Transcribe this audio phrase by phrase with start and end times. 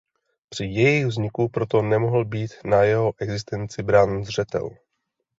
[0.49, 4.69] Při jejich vzniku proto nemohl být na jeho existenci brán zřetel.